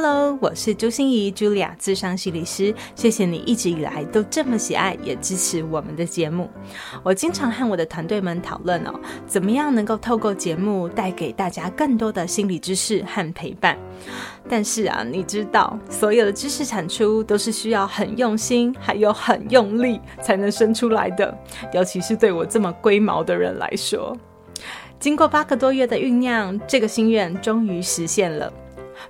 [0.00, 2.72] Hello，我是朱心怡，Julia，咨商心理师。
[2.94, 6.48] 谢谢你一直以来都这么喜爱，也支持我们的节目。
[7.02, 8.94] 我经常和我的团队们讨论哦，
[9.26, 13.76] 怎么样能够透过节目带给大家更多的心理知识和陪伴。
[14.48, 21.36] 但是啊，你知道，所有的知识产出都是需要很用心，还有很用力才能生出来的，
[21.74, 24.16] 尤其是对我这么龟毛的人来说。
[25.00, 28.52] 经过八个多月的酝酿，这个心愿终于实现了。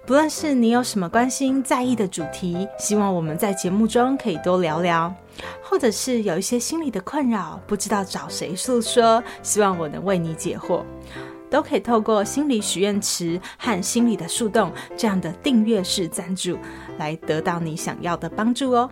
[0.06, 5.12] 不论是你有什么关心、在意的主题，希望我们在节目中可以多聊聊；
[5.62, 10.83] 或者是有一些心理的困扰，不知道找谁诉说，希望我能为你解惑。
[11.50, 16.58] 都可以透过心理许愿池和心理的树洞这样的订阅式赞助，
[16.98, 18.90] 来得到你想要的帮助哦。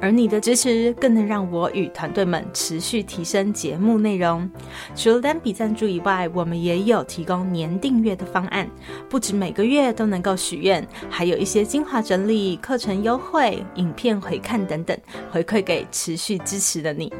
[0.00, 4.48] 而你的支持更能让我与团队们持续提升节目内容。
[4.94, 8.68] 除了单笔赞助以外，我们也有提供年订阅的方案，
[9.08, 14.96] 不止每个月都能够许愿，还有一些精华整理、课程优惠、影片回看等等，
[15.30, 17.12] 回馈给持续支持的你。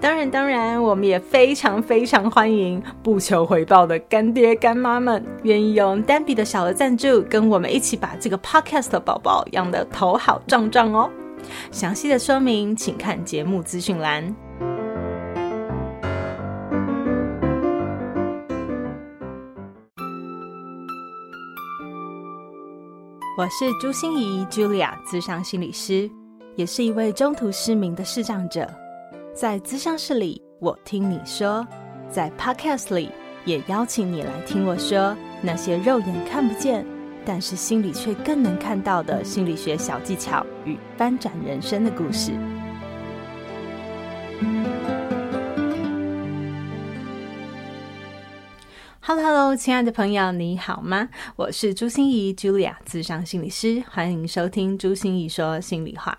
[0.00, 11.10] 当然，当然，我们也非常非常欢迎不求回报的干爹干妈们，愿意用单笔的小额赞助，跟我们一起把这个 podcast 宝宝养得头好壮壮哦。
[11.70, 14.34] 详细的说明，请看节目资讯栏。
[23.36, 26.10] 我是朱心怡 Julia，咨商心理师，
[26.56, 28.68] 也是一位中途失明的视障者。
[29.40, 31.64] 在咨商室里，我听你说；
[32.10, 33.08] 在 Podcast 里，
[33.44, 36.84] 也邀请你来听我说那些肉眼看不见，
[37.24, 42.32] 但是心里却更能看到的心理学小技巧与翻转人生的故事。
[48.98, 51.10] Hello Hello，亲爱的朋友，你好吗？
[51.36, 56.18] 我是朱心仪 Julia，咨商心理师，欢迎收听朱心仪说心里话。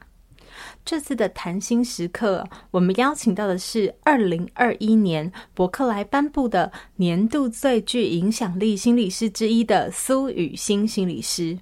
[0.85, 11.59] 这次的谈心时刻，我们邀请到的是二零二一年博客来颁布的年度最具影响力心理师之一的苏雨欣心理师。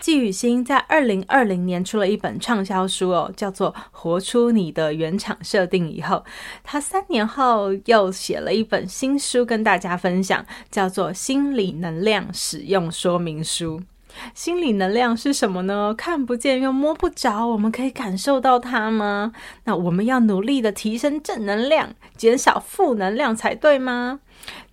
[0.00, 6.24] 季雨欣在二零二零年出了一本畅销书哦，叫做《活出你的原厂设定》以后，
[6.62, 13.78] 他三年后又写了一本新书跟大家分享，叫做《心理能量使用说明书》。
[14.34, 15.94] 心理能量是什么呢？
[15.96, 19.32] 看不见又摸不着，我们可以感受到它吗？
[19.64, 24.20] 那我们要努力的提升正能量，减少负能量才对吗？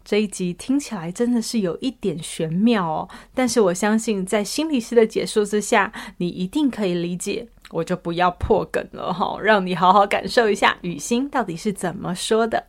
[0.04, 7.48] 这一集听起来真的是有一点玄妙哦，但是我相信在心理师的解说之下，你一定可以理解。
[7.70, 12.66] 我就不要破梗了哈，让你好好感受一下雨欣到底是怎么说的。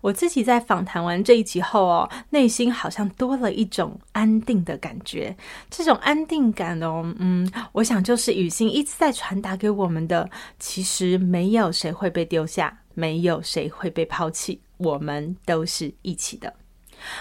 [0.00, 5.36] 我自己在访谈完这一集后哦，内心好像多了一种安定的感觉。
[5.70, 10.28] 这种安定感哦，嗯，我想就是雨欣一直在传达给我们的。
[10.58, 16.52] 其实没有谁会被丢下，没有谁会被抛弃，我们都是一起的。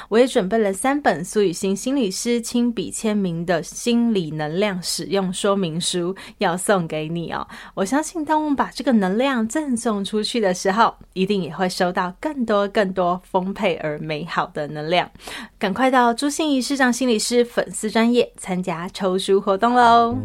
[0.09, 7.47] 我也准备了三本苏雨欣心理师亲笔签名的心理能量使用说明书要送给你哦。
[7.73, 15.09] 我相信，当我们把这个能量赠送出去的时候，一定也会收到更多更多丰沛而美好的能量。
[15.57, 20.17] 赶快到朱心怡市长心理师粉丝专业参加抽书活动喽！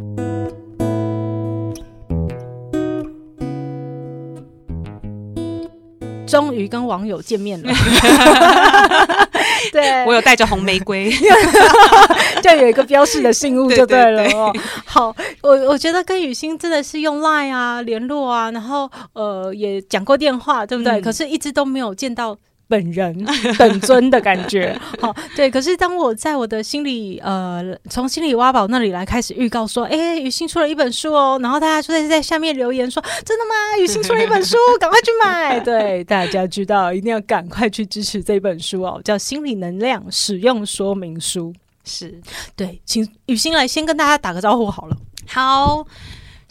[6.26, 7.72] 终于跟网友见面了，
[9.72, 11.10] 对，我有带着红玫瑰，
[12.42, 14.52] 就有一个标示的信物就对了哦。
[14.84, 20.94] 好，我我觉得跟雨欣真的是用 Line 啊联络啊，然后呃也讲过电话，对不对？
[20.94, 22.36] 嗯、可是一直都没有见到。
[22.70, 23.26] 本人
[23.58, 25.50] 本尊的感觉， 好对。
[25.50, 33.82] 可是当我在我的心里，呃，从心理挖宝那里来开始预告说，哎、欸，予昕出了一本书哦，然后大家就在在下面留言说，真的吗？
[33.82, 35.58] 雨欣出了一本书， 赶快去买。
[35.58, 41.52] 对，大家知道一定要赶快去支持这本书哦，叫《心理能量使用说明书》。
[41.84, 42.20] 是
[42.54, 44.96] 对，请雨欣来先跟大家打个招呼好了。
[45.26, 45.84] 好。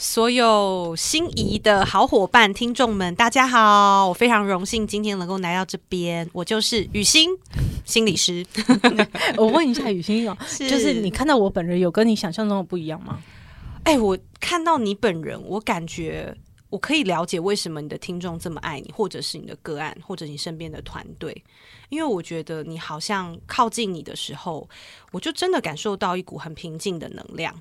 [0.01, 4.07] 所有心仪的好伙伴、听众们，大家好！
[4.07, 7.29] 我非常荣幸今天能够来到这边，我就是雨欣
[7.83, 8.45] 心理师。
[9.35, 13.21] 我问一下雨欣哦， 就是你看到我本人有跟你想象中的不一样吗？
[13.83, 16.33] 哎、欸，我看到你本人，我感觉
[16.69, 21.43] 我可以了解为什么你的听众这么爱你，或者是你的个案，或者你身边的团队，
[21.89, 24.69] 因为我觉得你好像靠近你的时候，
[25.11, 27.53] 我就真的感受到一股很平静的能量。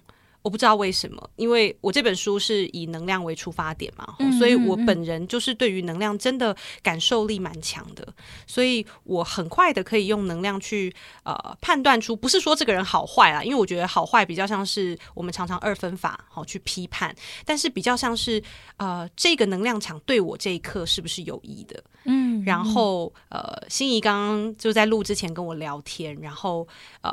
[0.49, 8.09] 我不知道为什么，因为我这本书是以能量为出发点嘛，嗯、所以我本人就是对于能量真的感受力蛮强的，
[8.47, 10.91] 所以我很快的可以用能量去
[11.25, 17.15] 呃判断出，不是说这个人好坏啦，因为我觉得好坏比较像是我们常常二分法好去批判，
[17.45, 18.43] 但是比较像是
[18.79, 26.67] 呃这个能量场对我这一刻是不是有益的，嗯，然后呃心仪刚刚就在录之前跟我聊天，然后
[27.03, 27.13] 呃。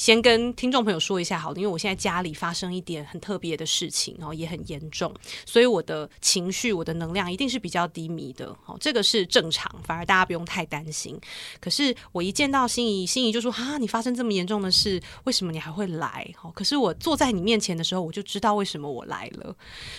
[0.00, 5.14] 先跟听众朋友说一下好的，因为我现在家里发生一点很特别的事情，然后也很严重，
[5.44, 8.56] 所以我的情绪、我的能量一定是比较低迷的。
[8.64, 11.20] 好，这个是正常，反而大家不用太担心。
[11.60, 19.54] 可是我一见到心仪，心仪就说：“哈，你发生这么严重的事，为什么你还会来？”好，可是我坐在你面前的时候，我就知道为什么我来了，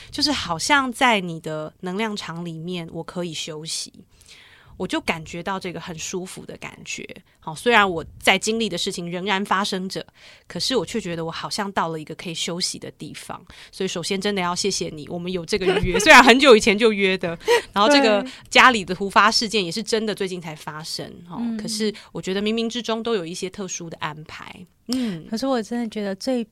[0.09, 3.93] 就是好像在你的能量场里面，我可以休息。
[4.81, 7.07] 我就感觉到这个很舒服的感觉。
[7.39, 10.03] 好，虽然我在经历的事情仍然发生着，
[10.47, 13.39] 可是我却觉得我好像到了一个可以休息的地方。
[13.71, 17.37] 所以，首先真的要谢谢你，我们有这个约，虽然很久以前就约的。
[17.71, 21.05] 然后，这个家里的突发事件也是真的最近才发生。
[21.29, 24.65] 哦，可是我觉得冥冥之中都有一些特殊的安排。
[24.87, 26.47] 嗯，可是我真的觉得最。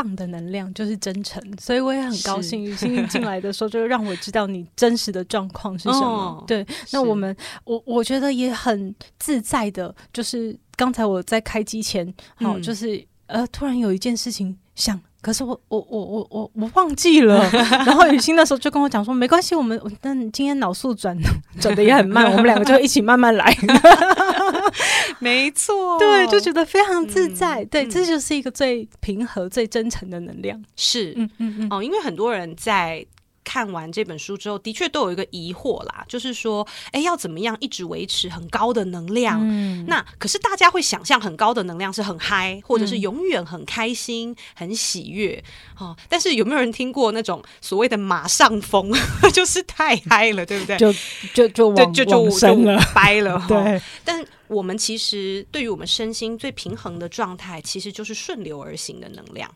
[0.00, 2.62] 棒的能量就是真诚，所以我也很高兴。
[2.62, 6.06] 雨欣进来的时候，就让我知道你真实的状况是什么。
[6.06, 12.06] 哦、对，那我们我我觉得也很自在的，就是刚才我在开机前，
[12.36, 15.00] 好、嗯，就是呃，突然有一件事情想。
[15.20, 17.48] 可是我我我我我我忘记了，
[17.84, 21.16] 然后雨欣那时候就跟我讲说，没关系，我们但今天脑速转
[21.60, 23.56] 转的也很慢， 我们两个就一起慢慢来。
[25.18, 30.62] 没错，对，就觉得非常自在，嗯、对，这就是一个最平和、最真诚的能量。
[30.76, 33.04] 是，嗯嗯嗯，哦，因为很多人在。
[33.48, 39.40] 看完这本书之后，的确都有一个疑惑啦，就是说，哎，要怎么样一直维持很高的能量？
[39.42, 45.42] 嗯，那可是大家会想象很高的能量是很嗨，或者是永远很开心、嗯、很喜悦
[45.78, 45.96] 哦。
[46.10, 48.92] 但是有没有人听过那种所谓的马上疯，
[49.32, 50.76] 就是太嗨了，对不对？
[50.76, 50.92] 就
[51.32, 52.60] 就就往就就就
[52.94, 53.42] 掰了。
[53.48, 59.50] 对、哦，但我们其实对于我们身心最平衡的状态，其实就是顺流而行的能量。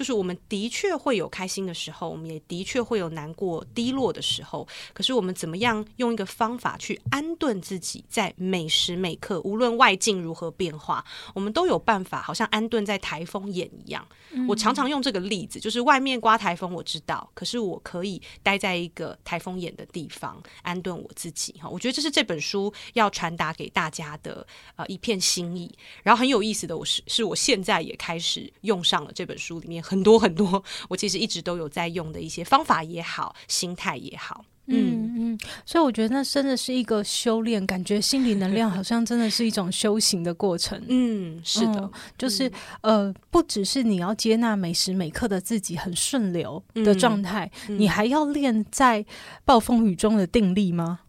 [0.00, 4.66] 就是我们的确会有开心的时候，我们也的确会有难过、低落的时候。
[4.94, 11.04] 可是我们怎么样用一个方法去安顿自己，在每时每刻，无论外境如何变化，
[11.34, 14.02] 我们都有办法，好像安顿在台风眼一样。
[14.30, 21.52] 嗯、我常常用这个例子，就是外面刮台风，我知道，可是我可以待在一个台风眼的地方，安顿我自己。
[21.60, 25.70] 哈，我觉得这是这本书要传达给大家的呃一片心意。
[26.02, 29.82] 然后很有意思的，我是是我现在也开始用上了这本书里面。
[29.90, 40.80] 很多很多， 我其实一直都有在用的一些方法也好，心态也好，嗯嗯，所以我觉得那真的是一个修炼，感觉心理能量好像真的是一种修行的过程。
[40.86, 42.48] 嗯，是的，嗯、就是、
[42.82, 49.04] 嗯、呃，不只是你要接纳每时每刻的自己很顺流的状态，嗯、你还要练在
[49.44, 51.00] 暴风雨中的定力吗？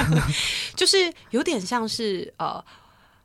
[0.74, 2.64] 就是有点像是呃，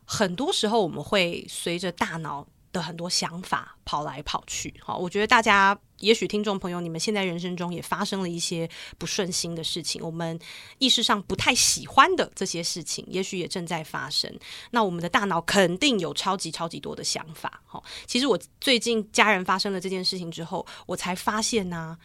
[0.03, 2.45] 很多时候我们会随着大脑。
[2.71, 10.39] 的很多想法跑来跑去，好，我觉得大家也许听众朋友，你们现在人生中也发生了一些不顺心的事情，我们
[10.77, 14.31] 意识上不太喜欢的这些事情，也许也正在发生。
[14.71, 21.97] 那我们的大脑肯定有超级超级多的想法，好，其实我最近家人发生了这件事情之后，我才发现呢、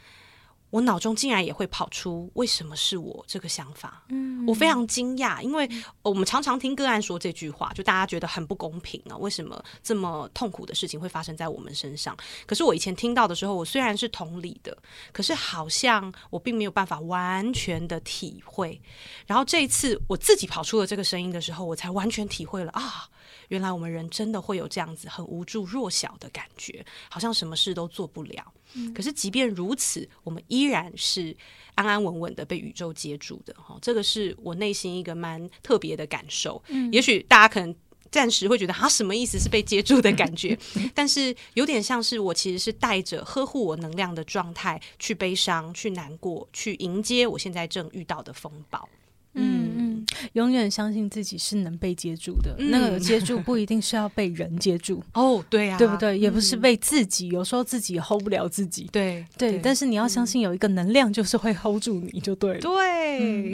[0.75, 5.69] 我脑中竟然也会跑出为什么是我这个想法，嗯，我非常惊讶，因为
[6.01, 12.13] 我们常常听个案说这句话，就大家觉得很不公平啊，为什么这么痛苦的事情会发生在我们身上？
[12.45, 14.77] 可是我以前听到的时候，我虽然是同理的，
[15.13, 18.81] 可是好像我并没有办法完全的体会。
[19.25, 23.07] 然后这一次我自己跑出了这个声音的时候，我才完全体会了啊，
[23.49, 28.53] 原来我们人真的会有这样子很无助、弱小的感觉，好像什么事都做不了。
[28.93, 31.35] 可是，即便如此，我们依然是
[31.75, 33.77] 安安稳稳的被宇宙接住的哈。
[33.81, 36.61] 这个是我内心一个蛮特别的感受。
[36.67, 37.73] 嗯，也许大家可能
[38.11, 40.57] 暂时会觉得啊，什么意思是被接住的感觉？
[40.93, 48.87] 但是有点像是我其实是带着呵护我能量的状态去悲伤、去难过、去迎接我现在正遇到的风暴。
[49.35, 52.55] 嗯嗯，永远相信自己是能被接住的。
[52.57, 56.17] 嗯、那个接住不一定是要被人接住 哦，对呀、啊，对不对？
[56.17, 58.89] 也不是被自己，嗯、有时候自己 hold 不了自己。
[58.91, 62.59] 对对，对但是你要相信有一个能量，就是会 hold 住你就对了。
[62.59, 63.45] 对，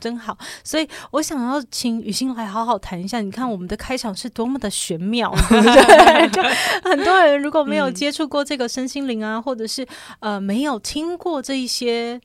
[0.00, 0.36] 真好。
[0.64, 3.20] 所以我想要请雨欣来好好谈一下。
[3.20, 6.28] 你看我们的开场是多么的玄妙，对 不对？
[6.30, 6.42] 就
[6.90, 9.86] 很多人如果没有接触过这个身心灵啊，嗯、或者是
[10.20, 12.20] 呃没有听过这一些。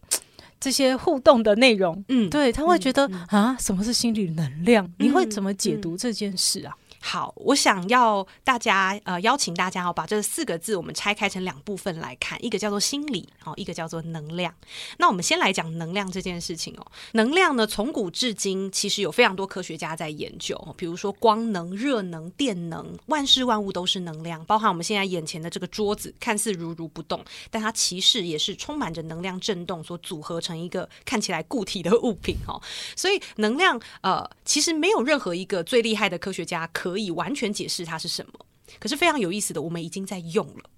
[0.63, 4.85] 这些互动的内容，嗯，对，他会觉得、嗯嗯、啊，什么是心理能量？
[4.85, 6.73] 嗯、你会怎么解读这件事啊？
[7.05, 14.55] 好，我想要大家呃邀请大家哦，把这四个字我们拆开成两部分来看，一个叫做心理，哦，一个叫做能量。
[14.97, 16.87] 那我们先来讲能量这件事情哦。
[17.11, 32.61] 能量呢，从古至今其实有非常多科学家在研究，比如说光能、热能、电能，万事万物都是能量，包含我们现在眼前的这个桌子，看似如如不动，但它其实也是充满着能量震动所组合成一个看起来固体的物品哦。
[32.95, 36.92] 所以能量呃，其实没有任何一个最厉害的科学家可。
[36.93, 38.33] 可以完全解释它是什么，
[38.79, 40.69] 可是非常有意思的，我们已经在用了。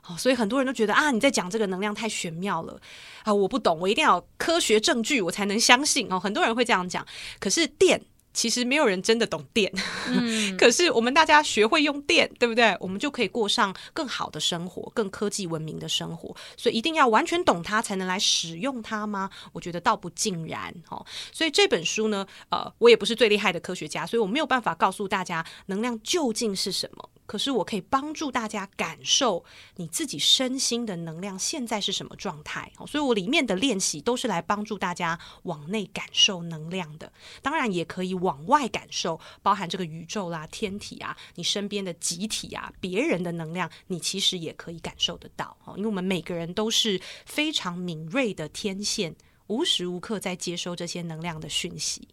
[0.00, 2.80] 好，所以很多人都觉得啊，你在讲这个能量太玄妙了
[3.24, 6.18] 啊，我不懂，我一定要有科学证据我才能相信哦。
[6.18, 7.06] 很多人会这样讲，
[7.38, 8.00] 可是电。
[8.38, 9.68] 其实没有人真的懂电，
[10.06, 12.76] 嗯、 可是我们大家学会用电，对不对？
[12.78, 16.32] 我们就可以过上更好的生活，更科技文明的生活。
[16.56, 19.28] 所以一定要完全懂它才能来使用它吗？
[19.52, 21.04] 我觉得倒不尽然哦。
[21.32, 27.10] 所以这本书呢，呃，我也不是最厉害的科学家，所以我没有办法告诉大家能量究竟是什么。
[27.28, 29.44] 可是我可以帮助大家感受
[29.76, 49.14] 你自己身心的能量现在是什么状态，所以我里面的练习都是来帮助大家往内感受能量的，当然也可以往外感受，包含这个宇宙啦、天体啊、你身边的集体啊、别人的能量，你其实也可以感受得到，因为我们每个人都是非常敏锐的天线，
[49.48, 52.08] 无时无刻在接收这些能量的讯息，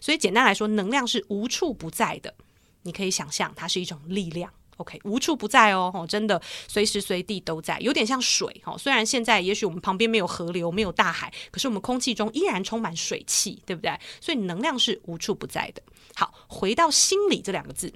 [0.00, 2.34] 所以简单来说，能量是无处不在的。
[2.82, 8.76] 你可以想象，它是一种力量，OK，无处不在哦，真的随时随地都在，有点像水哦。
[8.78, 13.98] 虽然现在也许我们旁边没有河流，没有大海，可是我们空气中依然充满水汽，对不对？
[14.20, 15.82] 所以能量是无处不在的。
[16.14, 17.92] 好，回到心理这两个字，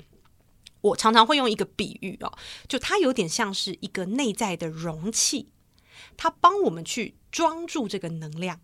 [0.81, 2.33] 我常常会用一个比喻哦，
[2.69, 5.49] 就它有点像是一个内在的容器，
[6.17, 8.61] 它帮我们去装住这个能量。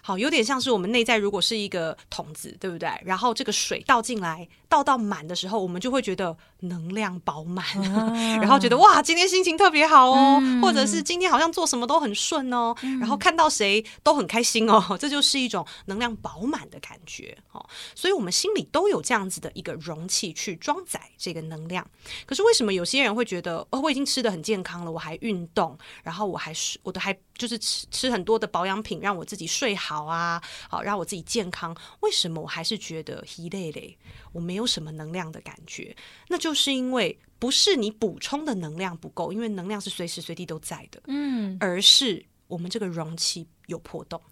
[0.00, 2.88] 好，有点像是我们内在如果是一个桶子，对不对？
[3.04, 17.68] 然后这个水倒进来，倒到满的时候，我们就会觉得能量饱满，啊、 然后觉得哇，今天心情特别好哦，嗯、或者是今天好像做什么都很顺哦，嗯、然后看到谁都很开心哦， 这就是一种能量饱满的感觉哦。
[17.94, 21.86] 所以，我们心里都有这样子的一个容器去装载这个能量。
[22.24, 29.88] 可是，为什么有些人会觉得哦，我已经吃得很健康了，我还运动，然后我还是我都还就是吃吃很多的保养品，让我自己睡好。
[29.88, 31.74] 好啊，好让我自己健康。
[32.00, 33.98] 为什么我还是觉得疲累累？
[34.38, 35.96] 我没有什么能量的感觉，
[36.28, 44.22] 那就是因为不是你补充的能量不够，因为能量是随时随地都在的，嗯，而是我们这个容器有破洞。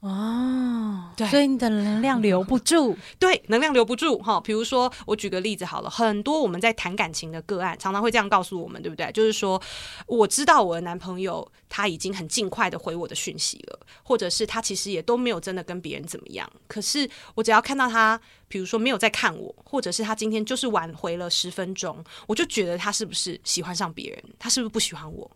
[0.00, 4.40] 哦，对，所以你的能量留不住， 对，能量留不住哈。
[4.40, 9.10] 比如说，我举个例子好了，很多我们在谈感情的个案，常常会这样告诉我们，对不对？
[9.12, 9.60] 就是说，
[10.06, 25.28] 我知道我的男朋友他已经很尽快的回我的讯息了，或者是他其实也都没有真的跟别人怎么样，可是我只要看到他，比如说没有在看我，或者是他今天就是晚回了十分钟，我就觉得他是不是喜欢上别人，他是不是不喜欢我？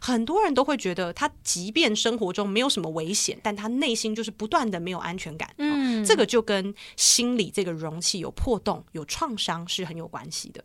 [0.00, 5.52] 很多人都会觉得，他即便生活中没有什么危险，但他内心就是不断的没有安全感。
[5.58, 10.64] 嗯，这个就跟心理这个容器有破洞、有创伤是很有关系的。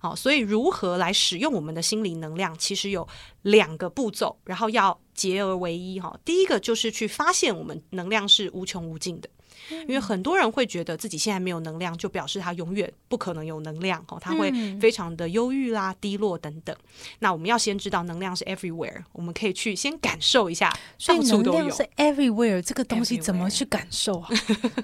[0.00, 3.06] 好，所以如何来使用我们的心理能量，其实有
[3.42, 5.98] 两个步骤，然后要结而为一。
[5.98, 9.28] 哈，第一个就是去发现我们能量是无穷无尽的。
[9.70, 16.74] 因为很多人会觉得自己现在没有能量，就表示他永远不可能有能量哦，他会非常的忧郁啦、低落等等。
[17.20, 20.72] 那我们要先知道能量是 everywhere，我们可以去先感受一下，
[21.06, 21.58] 到处都有。
[21.58, 24.28] 能量是 everywhere，这个东西怎么去感受啊？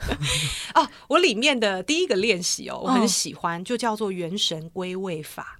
[0.74, 5.58] 哦，我里面的第一个练习哦，我很喜欢，就叫做元神归位法。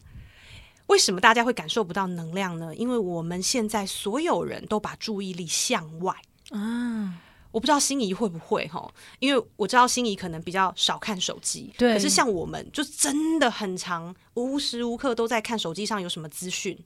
[0.87, 2.75] 为什么大家会感受不到能量呢？
[2.75, 6.15] 因为我们现在所有人都把注意力向外
[6.51, 7.15] 啊。
[7.55, 11.93] 我不知道心仪会不会哈，因为我知道心仪可能比较少看手机，对。
[11.93, 16.77] 可是像我们就真的很长无时无刻都在看手机上有什么资讯，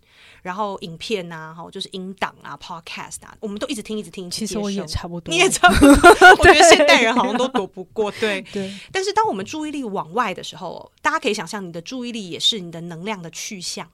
[0.43, 4.31] 然后影片呐，哈，就是音档啊、Podcast 啊，我们都一直听、一直听。
[4.31, 6.11] 其实我也差不多，你也差不多。
[6.39, 8.71] 我觉得现代人好像都躲不过， 对对。
[8.93, 13.89] 但是当我们注意力往外的时候，大家可以想象，你的注意力也是你的能量的去向。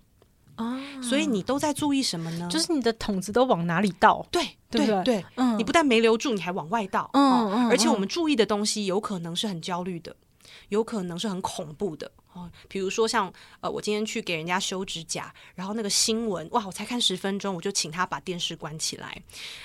[0.57, 2.49] 啊，所以你都在注意什么呢？
[2.51, 4.25] 就是你的桶子都往哪里倒？
[4.31, 7.09] 对对对，对嗯，你不但没留住，你还往外倒。
[7.13, 10.15] 嗯嗯，嗯，而且我们注意的东西有可能是很焦虑的，
[10.69, 12.11] 有可能是很恐怖的。
[12.35, 19.17] 哦，比如说像呃，我今天去给人家修指甲，然后那个新闻哇，我才看十分钟，我就请他把电视关起来，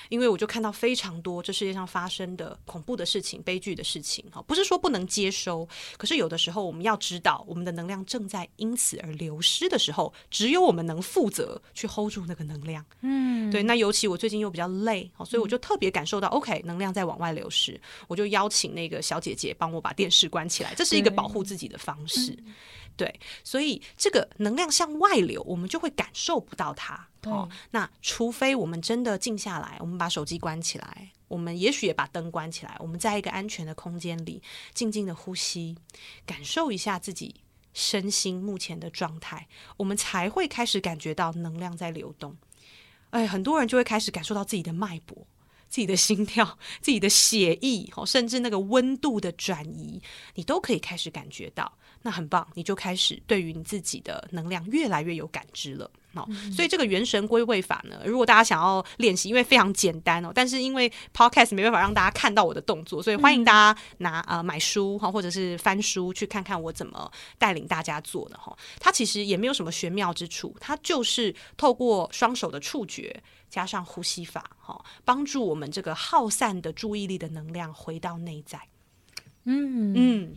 [0.08, 4.24] 因为我就看到非常多这世界上发生的恐怖的事情、悲剧的事情。
[4.30, 12.84] 哈，不是说不能接收，可是有的时候我们要知道，我们的能量正在因此而流失的时候，只有我们能负责去 hold 住那个能量。
[13.00, 13.64] 嗯，对。
[13.64, 22.30] 那尤其我最近又比较累，所以我就特别感受到、嗯、，OK，能量在往外流失，我就邀请那个小姐姐帮我把电视关起来，这是一个保护自己的方式。
[22.46, 22.54] 嗯
[23.00, 27.08] 对，所以这个能量向外流，我们就会感受不到它。
[27.22, 34.42] 哦，那除非我们真的静下来，我们把手机关起来，我们也许也把灯关起来，我们在一个安全的空间里
[34.74, 35.74] 静静的呼吸，
[36.26, 37.36] 感受一下自己
[37.72, 42.36] 身心目前的状态，我们才会开始感觉到能量在流动。
[43.08, 45.26] 哎，很多人就会开始感受到自己的脉搏。
[45.70, 50.02] 自己的心跳、 自己的血液，甚至那个温度的转移，
[50.34, 55.90] 你都可以开始感觉到，那很棒，你就开始对于你自己的能量越来越有感知了。
[56.12, 68.56] 好，所以这个元神归位法呢，如果大家想要练习，因为非常简单哦，但是因为 Podcast 没办法让大家看到我的动作，所以欢迎大家拿呃买书哈，或者是翻书去看看我怎么带领大家做的哈。
[68.80, 78.58] 它其实也没有什么玄妙之处，它就是透过双手的触觉加上呼吸法哈，帮助我们这个耗散的注意力的能量回到内在。
[79.44, 80.34] 嗯嗯。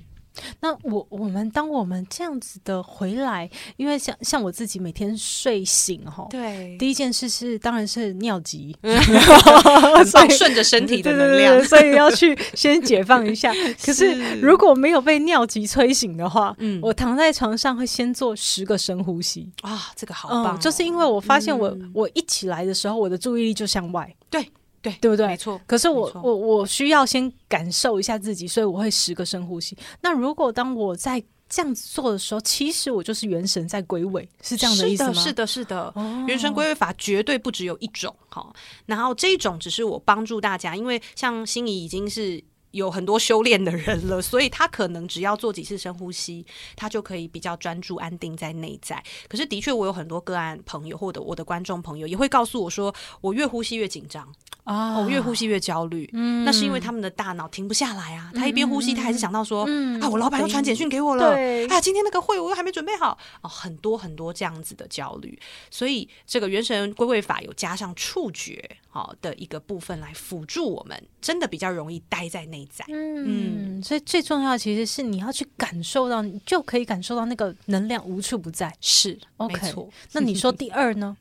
[0.61, 13.53] 那我我们当我们这样子的回来，因为像像我自己每天睡醒哈，对，第一件事是当然是尿急， 很棒，顺着身体的能量，对对对，所以要去先解放一下。
[13.85, 24.51] 可是如果没有被尿急催醒的话，嗯，我躺在床上会先做十个深呼吸啊，这个好棒，哦嗯，就是因为我发现我，嗯，我一起来的时候，我的注意力就向外，对。
[24.83, 25.25] 对，对不对？
[25.25, 25.59] 没错。
[25.65, 29.75] 可是我我我需要先感受一下自己，所以我会十个深呼吸。
[30.01, 35.13] 那如果当我在这样子做的时候，其实我就是元神在归位，是这样的意思吗？
[35.13, 35.93] 是的，是的，是的。
[35.95, 38.53] 哦、元神归位法绝对不只有一种哈。
[38.85, 46.43] 然后这一种只是我帮助大家，因为像心仪已经是有很多修炼的人了，所以他可能只要做几次深呼吸，
[46.75, 49.01] 他就可以比较专注安定在内在。
[49.29, 54.27] 可是的确，我有很多个案朋友或者我的观众朋友也会告诉我说，我越呼吸越紧张。
[54.65, 58.31] 哦，越呼吸越焦虑，嗯，那是因为他们的大脑停不下来啊。
[58.33, 65.37] 他一边呼吸，他还是想到说，嗯，啊，我老板又传简讯给我了，对，啊，今天那个会我又还没准备好，哦，很多很多这样子的焦虑。
[65.69, 72.85] 所以这个元神归位法有加上触觉，好的一个部分来辅助我们，真的比较容易待在内在。
[72.87, 78.73] 嗯，嗯，所以最重要的其实是你要去感受到，你就可以感受到那个能量无处不在。
[78.79, 79.89] 是，OK，没错。
[80.13, 81.17] 那你说 第二呢？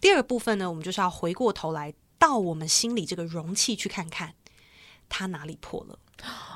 [0.00, 1.92] 第二个部分呢，我们就是要回过头来。
[2.22, 4.32] 到我们心里这个容器去看看，
[5.08, 5.98] 它哪里破了，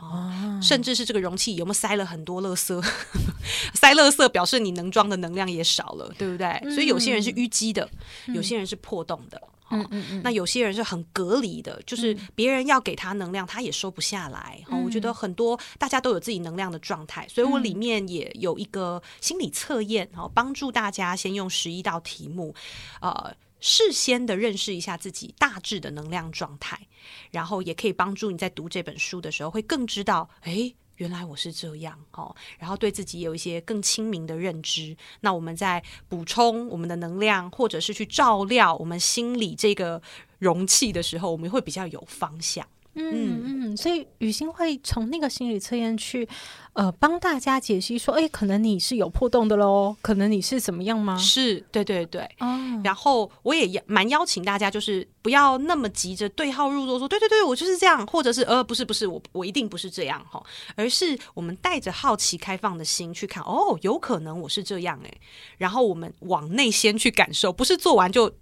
[0.00, 2.81] 哦，甚至是这个容器有没有塞了很多垃圾？
[3.74, 6.46] 塞垃圾表示你能装的能量也少了，对不对？
[6.62, 7.90] 嗯、所以有些人是淤积的，
[8.29, 14.62] 有些人是破洞的，嗯嗯嗯，那有些人是很隔离的，就是别人要给他能量，他也收不下来。
[14.70, 22.55] 嗯、我觉得很多大家都有自己能量的状态，所以我里面也有一个心理测验，然后帮助大家先用十一道题目，
[23.00, 23.35] 呃。
[23.61, 26.87] 事先的认识一下自己大致的能量状态，
[27.31, 32.35] 然后也可以帮助你在读这本书的时候会更知道，哎，原来我是这样哦。
[32.59, 34.97] 然后对自己有一些更清明的认知。
[35.21, 40.01] 那我们在补充我们的能量，或者是去照料我们心里这个
[40.38, 42.66] 容器的时候，我们会比较有方向。
[42.97, 46.27] 嗯嗯，所以雨欣会从那个心理测验去，
[46.73, 51.17] 呃，帮大家解析说，哎，可能你是有破洞的喽，可能你是怎么样吗？
[51.19, 52.23] 是，对对对。
[52.41, 60.43] 哦，然后我也蛮邀请大家，就是不要那么急着对号入座，说对对对，我就是这样，或者是呃，不是不是，我我一定不是这样哈，
[60.75, 65.13] 而是我们带着好奇、开放的心去看，哦，有可能我是这样哎，
[65.59, 68.33] 然后我们往内先去感受，不是做完就。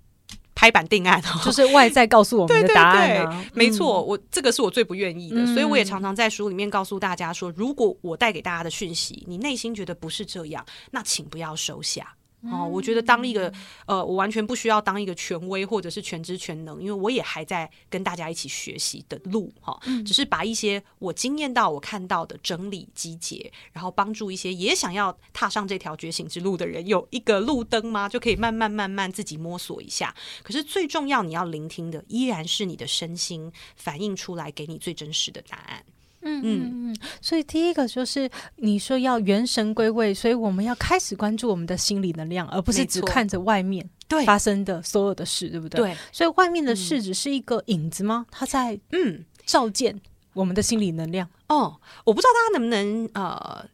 [0.64, 3.24] 拍板定案，就是外在告诉我们的答案，啊。
[3.26, 12.14] 对对对，没错，嗯、我这个是我最不愿意的，嗯、所以我也常常在书里面告诉大家说，如果我带给大家的讯息，你内心觉得不是这样，那请不要收下。
[12.50, 13.52] 哦，我觉得当一个
[13.86, 19.80] 呃，我完全不需要当一个权威或者是全知全能，因为我也还在跟大家一起学习的路哈。
[20.04, 28.08] 只是把一些我经验到、我看到的整理集结，然后帮助一些也想要踏上这条觉醒之路的人有一个路灯吗？
[28.08, 30.14] 就可以慢慢慢慢自己摸索一下。
[30.42, 35.84] 可是最重要，你要聆听的依然是你的身心反映出来给你最真实的答案。
[36.24, 43.88] 嗯嗯嗯，所以第一个就是你说要元神归位，所以我们要开始关注我们的心理能量，而不是只看着外面
[44.24, 45.80] 发生的所有的事，对不对？
[45.80, 48.26] 对，所以外面的事只是一个影子吗？
[48.30, 50.00] 它在嗯照见
[50.32, 51.28] 我们的心理能量。
[51.48, 53.68] 哦，我不知道大家能不能呃。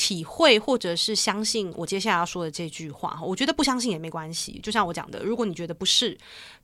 [0.00, 4.58] 体会或者是相信我接下来要说的这句话，我觉得不相信也没关系。
[4.62, 6.16] 就像我讲的，如果你觉得不是，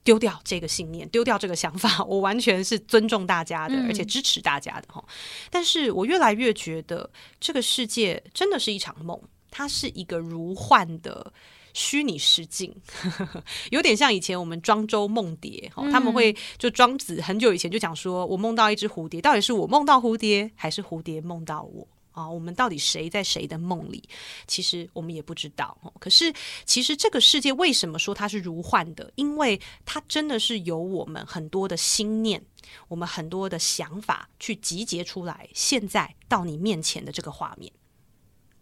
[0.03, 5.05] 丢掉这个信念，丢掉这个想法， 我完全是尊重大家的，而且支持大家的哈。
[5.51, 9.20] 但是我越来越觉得，这个世界真的是一场梦，
[9.51, 11.31] 它是一个如幻的
[11.75, 12.75] 虚拟实境，
[13.68, 21.87] 有点像以前我们庄周梦蝶，他们会就庄子很久以前就讲说，我梦到一只蝴蝶，到底是我梦到蝴蝶，还是蝴蝶梦到我？
[22.17, 22.29] 啊？
[22.29, 24.03] 我们到底谁在谁的梦里？
[24.47, 25.77] 其实我们也不知道。
[26.01, 26.33] 可是，
[26.65, 29.13] 其实这个世界为什么说它是如幻的？
[29.17, 32.43] 因为它真的是由我们很多的心念，
[32.89, 37.71] 我们很多的想法去集结出来，现在到你面前的这个画面。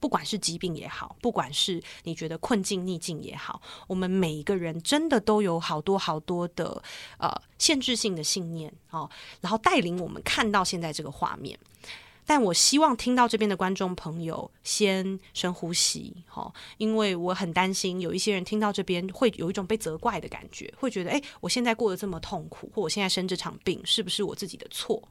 [0.01, 6.83] 不管是疾病也好，不管是你觉得困境逆境也好，我们每一个人真的都有好多好多的
[7.17, 9.09] 呃限制性的信念哦，
[9.41, 11.59] 然后带领我们看到现在这个画面。
[12.27, 25.03] 但我希望听到这边的观众朋友先深呼吸，哈，因为我很担心有一些人听到这边会有一种被责怪的感觉，会觉得，诶，我现在过得这么痛苦，或我现在生这场病，是不是我自己的错？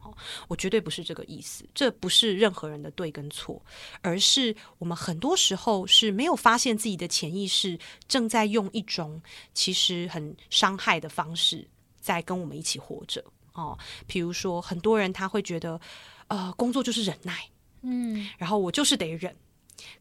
[0.48, 3.62] 我绝对不是这个意思，这不是任何人的对跟错，
[4.02, 9.22] 而是我们很多时候是没有发现自己的潜意识正在用一种
[9.54, 11.68] 其实很伤害的方式
[12.02, 13.24] 在跟我们一起活着，
[13.54, 15.80] 哦，比如说很多人他会觉得。
[16.28, 17.50] 呃，工作就是忍耐，
[17.82, 19.36] 嗯，然后我就是得忍，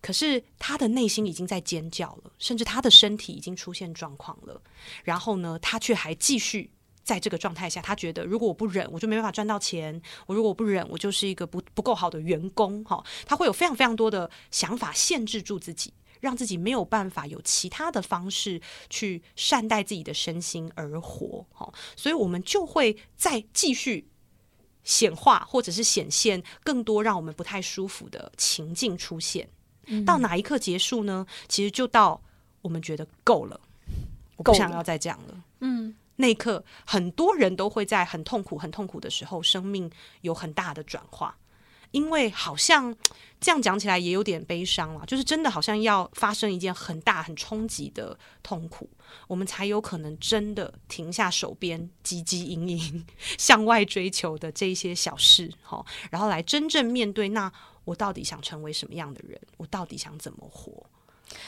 [0.00, 4.62] 可是他的内心已经在尖叫了，甚至他的身体已经出现状况了，
[5.04, 6.70] 然后呢，他却还继续
[7.02, 24.08] 在这个状态下，他觉得如果我不忍，我就没办法赚到钱，我如果我不忍，我就是一个不不够好的员工，哈，他会有非常非常多的想法限制住自己，让自己没有办法有其他的方式去善待自己的身心而活，哈，所以我们就会再继续。
[24.84, 29.48] 显化或者是显现更多让我们不太舒服的情境出现，
[29.86, 31.26] 嗯、到哪一刻结束呢？
[31.48, 32.20] 其实就到
[32.60, 33.60] 我们觉得够了，
[34.36, 35.44] 我不想要再这样了。
[35.60, 39.90] 嗯，那一刻很多人都会在很痛苦、很痛苦的时候，生命
[40.22, 41.36] 有很大的转化。
[41.92, 42.94] 因为好像
[43.40, 48.88] 这样讲起来也有点悲伤了，就是真的好像要发生一件很大、很冲击的痛苦，
[49.28, 53.06] 我们才有可能真的停下手边汲汲营营
[53.38, 57.52] 向外追求的这些小事，哈，然后来真正面对，那
[57.84, 59.40] 我到底想成为什么样的人？
[59.56, 60.84] 我到底想怎么活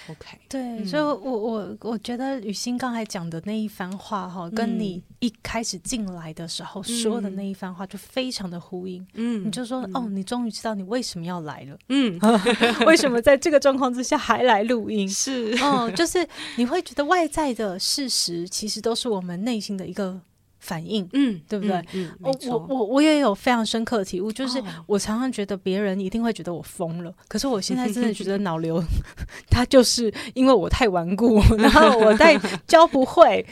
[0.09, 9.07] ？OK，对，嗯、所以我，我我我觉得雨欣刚才讲的那一番话，哈，跟你一开始进来的时候说的那一番话，就非常的呼应。
[9.14, 11.79] 嗯，你就说，嗯、哦，你终于知道你为什么要来了。
[11.88, 12.18] 嗯，
[12.87, 15.09] 为什么在这个状况之下还来录音？
[15.09, 20.20] 是，哦，就是你会觉得外在的事实，其实都是我们内心的一个。
[20.64, 21.74] 反应，嗯，对不对？
[21.92, 28.83] 嗯，嗯我我我我也有非常深刻的体悟，就是我常常觉得别人一定会觉得我疯了，可是我现在真的觉得 脑瘤，
[29.50, 32.35] 它就是因为我太顽固，然后我太
[32.66, 33.44] 教不会，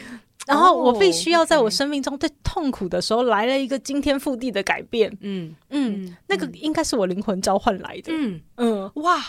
[0.47, 9.23] 然后我必须要在我生命中最痛苦的时候来了一个惊天覆地的改变，嗯嗯，那个应该是我灵魂召唤来的，嗯嗯，哇，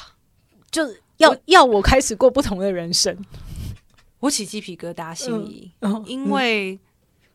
[0.72, 3.14] 就要我要我开始过不同的人生，
[4.22, 6.80] 我起鸡皮疙瘩，心里，嗯嗯、因为。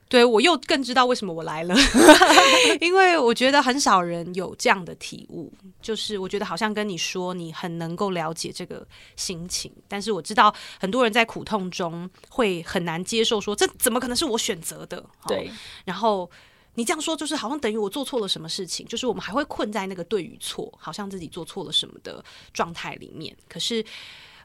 [0.09, 1.75] 对，我又更知道为什么我来了，
[2.81, 15.05] 因为我觉得很少人有这样的体悟，就是我觉得好像跟你说，你很能够了解这个心情，但是我知道很多人在苦痛中会很难接受说，说这怎么可能是我选择的？
[15.27, 15.51] 对，
[15.85, 16.31] 然后
[16.75, 23.85] 你这样说，就是好像等于我做错了什么事情，就是我们还会困在那个对与错，好像自己做错了什么的状态里面，可是。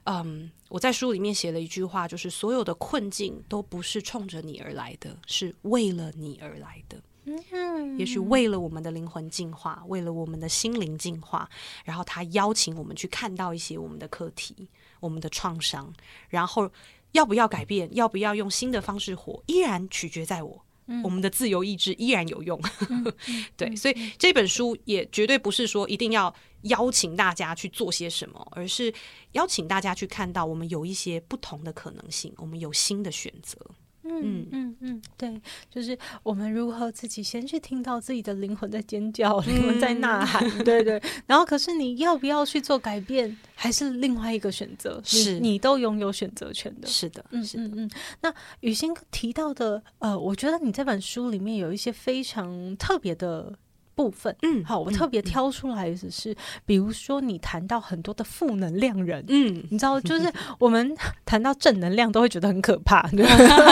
[0.04, 7.00] 嗯，我在书里面写了一句话，就是所有的困境都不是冲着你而来的，是为了你而来的。
[7.26, 11.48] 嗯，也许为了我们的灵魂进化，为了我们的心灵进化，
[11.84, 14.68] 然后他邀请我们去看到一些我们的课题、
[15.00, 15.90] 我们的创伤，
[16.28, 16.70] 然后
[17.12, 20.64] 要不要改变，要不要用新的方式活，依然取决在我。
[20.86, 23.12] 嗯、我们的自由意志依然有用，嗯、
[23.56, 28.92] 对，所以这本书也绝对不是说一定要邀请大家去做些什么，而是
[29.32, 33.58] 邀请大家去看到我们有一些不同的可能性，我们有新的选择。
[34.04, 35.40] 嗯嗯嗯，对，
[35.70, 41.02] 就是我们如何自己先去听到自己的灵魂在尖叫，灵魂在呐喊，嗯、对对。
[41.26, 45.00] 然后，可是你要不要去做改变，还是另外一个选择？
[45.04, 46.86] 是你，你都拥有选择权的。
[46.86, 47.90] 是的，嗯嗯嗯。
[48.20, 53.58] 那雨欣提到的，呃，我觉得你这本书里面有一些非常特别的。
[53.94, 63.24] 部分，嗯，好，我特别挑出来的是，嗯、比如说你谈到很多的负能量人，嗯，你知道，就是 我们谈到正能量都会觉得很可怕，对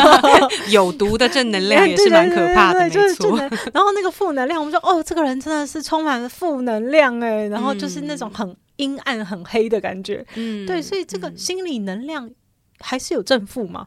[0.72, 3.36] 有毒的正能量 也是蛮可怕的，没错。
[3.72, 12.30] 然后那个负能量，我们说，哦，这个人真的是充满了负能量，哎，然后就是那种很阴暗、很黑的感觉，嗯，对，所以这个心理能量
[12.78, 13.86] 还是有正负吗？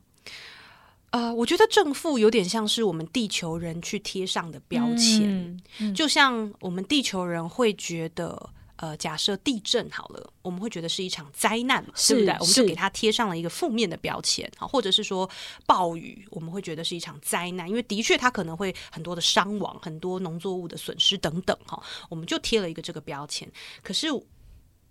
[1.15, 12.33] 呃，我觉得正负有点像是我们地球人去贴上的标签，嗯嗯、就像我们地球人会觉得，呃，假设地震好了，我们会觉得是一场灾难嘛，是对不对？
[12.41, 15.29] 我们就给它贴上了一个负面的标签，好，或者是说
[15.65, 23.49] 暴雨，我们会觉得是一场灾难，因为的确它可能会很多的伤亡，很多农作物的损失等等，哈，我们就贴了一个这个标签。
[23.81, 24.07] 可是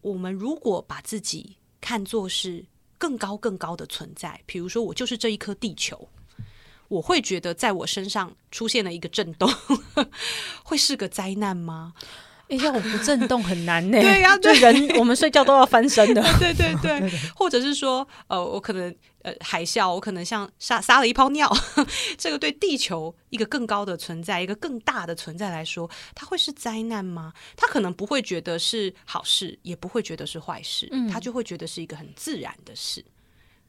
[0.01, 2.65] 我们如果把自己看作是
[2.97, 6.09] 更高更高的存在，比如说我就是这一颗地球，
[6.95, 9.51] 我会觉得在我身上出现了一个震动，
[10.63, 11.93] 会是个灾难吗？
[12.51, 13.99] 哎呀，我不震动很难呢。
[14.01, 16.23] 对呀，对人我们睡觉都要翻身的。
[16.39, 21.51] 对对 对，或者是说，呃，我可能呃海啸，我可能像撒撒了一泡尿，
[22.19, 27.33] 这个对地球一个更高的存在，一个更大的存在来说，它会是灾难吗？
[27.57, 33.03] 他可能不会觉得是好事，也不会觉得是坏事，他就会觉得是一个很自然的事。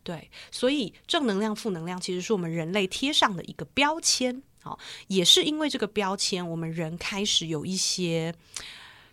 [0.06, 4.44] 对，所以正能量、负能量，其实是我们人类贴上的一个标签。
[4.62, 8.34] 好，也是因为这个标签，我们人开始有一些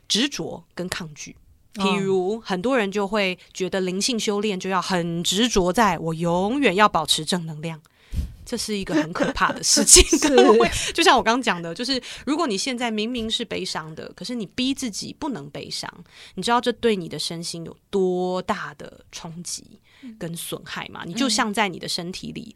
[0.06, 1.34] 执着跟抗拒。
[1.72, 7.80] 比如，很多人就会觉得灵性修炼就要很执着，在我永远要保持正能量，
[8.44, 10.04] 这是一个很可怕的事情。
[10.28, 15.90] 各位，就像我刚刚讲的，就是如果你现在明明是悲伤的，可是你逼自己不能悲伤，
[16.34, 19.80] 你知道这对你的身心有多大的冲击
[20.18, 21.04] 跟损害嘛？
[21.04, 22.54] 你就像在你的身体里。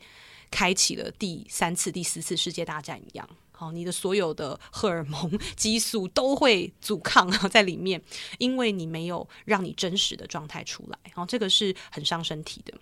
[0.48, 8.00] 开启了第三次、第四次世界大战一样，好，你的所有的荷尔蒙、激素都会阻抗在里面，
[8.38, 12.72] 因为你没有让你真实的状态出来，然后，这个是很伤身体的。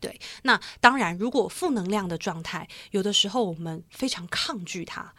[0.00, 5.12] 对，那当然，如果负能量的状态，有的时候我们非常抗拒它，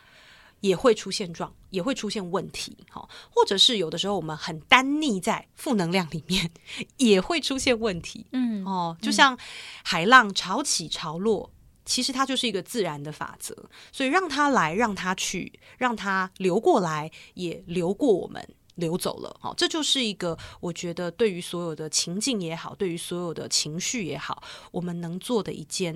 [0.62, 6.52] 也会出现状，也会出现问题，好，或者是有的时候我们很单逆在负能量里面，
[6.98, 9.38] 也会出现问题，嗯，哦，就像
[9.84, 11.52] 海浪潮起潮落。
[11.88, 13.56] 其实它就是一个自然的法则，
[13.92, 19.38] 所以让它来，让它去，让它流过来，也流过我们，流走了。
[19.40, 24.42] 好，这就是一个我觉得对于所有的情境也好，对于所有的情绪也好，
[24.72, 25.96] 我们能做的一件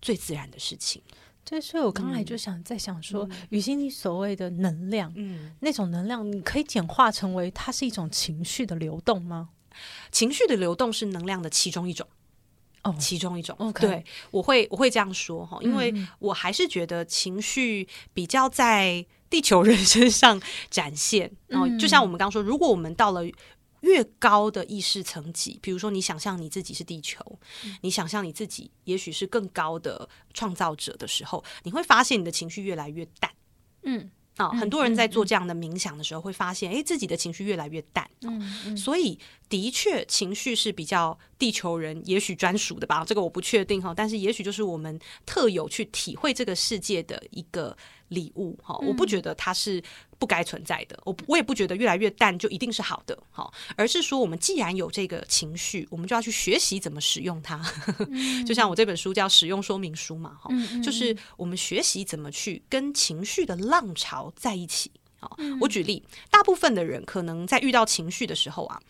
[0.00, 1.02] 最自然的事情。
[1.48, 9.48] 对，所以我刚才就想在想说，雨欣，你所谓的能量，嗯，那种能量，你可以简化成为它是一种情绪的流动吗？
[10.10, 12.06] 情绪的流动是能量的其中一种。
[12.82, 13.80] 哦其中一种，okay.
[13.80, 21.30] 对，我会我会这样说哈，因为我还是觉得情绪比较在地球人身上展现。
[21.48, 23.22] 然后，就像我们刚刚说，如果我们到了
[23.80, 27.38] 越高的意识层级，比如说你想象你自己是地球，
[27.82, 33.30] 你想象你自己也许是更高的创造者的时候，你会发现你的情绪越来越淡。
[33.82, 34.10] 嗯。
[34.36, 38.08] 啊、哦，很多人在做这样的冥想的时候，会发现，哎，自己的情绪越来越淡。
[38.20, 43.04] 嗯、所以，的确，情绪是比较地球人也许专属的吧？
[43.04, 47.76] 这个我不确定哈，但是也许就是我们特有去体会这个世界的一个
[48.08, 48.76] 礼物哈。
[48.78, 49.82] 我不觉得它是。
[50.20, 57.64] 不该存在的，我我也不觉得越来越淡就一定是好的，好，而是说我们既然有这个情绪，我们就要去学习怎么使用它。
[58.10, 64.90] 嗯、 就像我这本书叫《使用说明书》嘛，哈、嗯，就是我们学习怎么去跟情绪的浪潮在一起。
[65.20, 68.82] 好，我举例，大部分的人可能在遇到情绪的时候啊。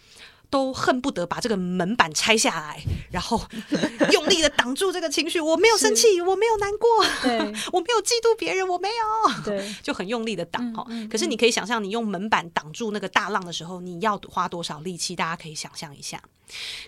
[0.50, 3.42] 都恨不得把这个门板拆下来，然后
[4.12, 5.40] 用力的挡住这个情绪。
[5.40, 6.88] 我没有生气，我没有难过，
[7.72, 11.08] 我没有嫉妒别人，我没有，对， 就很用力的挡哈、嗯嗯。
[11.08, 15.14] 可是你可以想象，你用门板挡住那个大浪的时候，你要花多少力气？
[15.14, 16.22] 大家可以想象一下。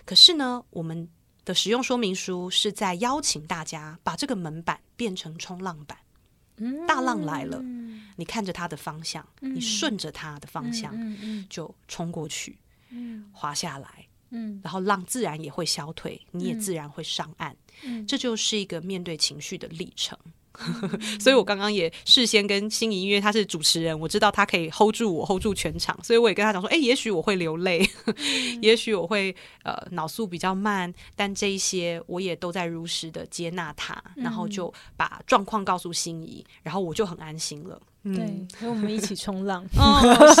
[0.05, 1.07] 可是呢，我们
[1.45, 5.97] 的使用说明书是在邀请大家把这个门板变成冲浪板。
[6.87, 7.59] 大浪来了，
[8.17, 10.93] 你看着它的方向，你顺着它的方向
[11.49, 12.59] 就冲过去。
[12.91, 20.17] 嗯，滑下来，嗯，然后浪自然也会消退，你也自然会上岸，嗯，这就是一个面对情绪的历程。
[21.17, 27.89] 所以我刚刚也事先跟心怡，因为他是主持人，我知道他可以 hold 住我，hold 住全场，所以我也跟他讲说，哎，也许我会流泪，
[28.61, 37.81] 也许我会呃脑速比较慢，但这一些我也都在如实的接纳他，然后就把状况告诉心怡，然后我就很安心了。
[38.03, 39.63] 对，和、嗯、我们一起冲浪。
[39.77, 40.33] 哦，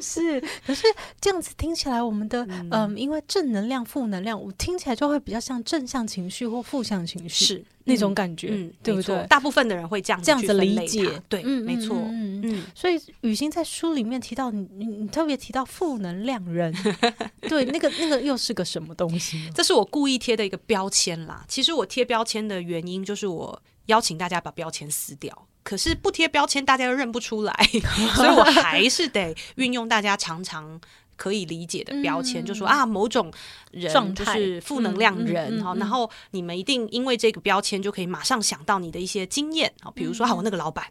[0.00, 0.86] 是，可是
[1.20, 9.26] 这样子听起来，我们的嗯、呃，因为正能量、负能量，我听起来就会比较像正向情绪或负向情绪，是那种感觉，嗯，对不对？
[9.26, 12.64] 大部分的人会这样这样子理解，对，嗯，没错，嗯嗯。
[12.74, 16.74] 所以雨欣在书里面提到你，你你特别提到负能量人，
[17.48, 19.50] 对，那个那个又是个什么东西？
[19.54, 21.44] 这是我故意贴的一个标签啦。
[21.48, 25.46] 其实我贴标签的原因，就是我邀请大家把标签撕掉。
[25.66, 27.52] 可是不贴标签，大家又认不出来，
[28.14, 30.80] 所以我还是得运用大家常常
[31.16, 33.32] 可以理解的标签，嗯、就说啊，某种
[33.72, 35.74] 人就是负能量人哈。
[35.74, 40.86] 然后你们一定因为这个标签就可以马上想到你的一些经验啊，比如说啊，我那个老板，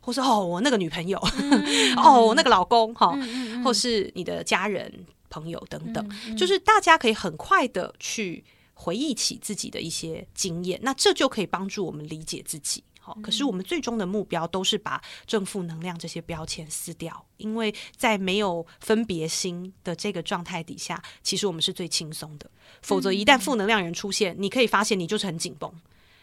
[0.00, 6.04] 或是哦，我那个女朋友，嗯、 哦，我那个老公哈、嗯，或是你的家人、朋友等等，
[6.36, 12.82] 就是大家可以很快的去回忆起自己的一些经验，那这就可以帮助我们理解自己。
[13.06, 22.50] 好，可是我们最终的目标都是把正负能量这些标签撕掉，因为在没有分别心的这个状态底下，其实我们是最轻松的。
[22.82, 25.72] 否则，一旦负能量人出现，你可以发现你就是很紧绷。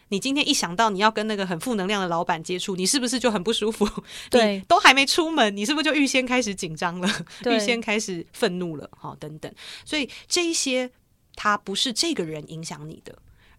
[0.10, 3.88] 你今天一想到你要跟那个很负能量的老板接触，你是不是就很不舒服？
[4.30, 7.10] 对，都还没出门，你是不是就预先开始紧张了？
[7.46, 8.90] 预先开始愤怒了？
[8.92, 9.50] 好，等等。
[9.86, 10.92] 所以这一些，
[11.34, 13.18] 它不是这个人影响你的，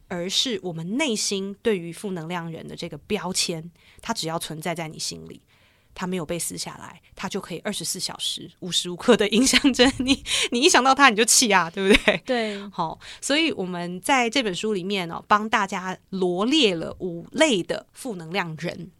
[0.08, 5.40] 而是我们内心对于负能量人的这个标签，它只要存在在你心里。
[5.96, 10.24] 它没有被撕下来，它就可以二十四小时无时无刻的影响着你。
[10.50, 12.16] 你一想到他，你就气啊，对不对？
[12.26, 18.90] 对， 好，所以我们在这本书里面哦，帮大家罗列了五类的负能量人。